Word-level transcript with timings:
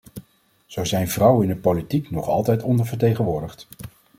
Zo 0.65 0.83
zijn 0.83 1.07
vrouwen 1.09 1.43
in 1.49 1.53
de 1.53 1.61
politiek 1.61 2.11
nog 2.11 2.27
altijd 2.27 2.63
ondervertegenwoordigd. 2.63 3.67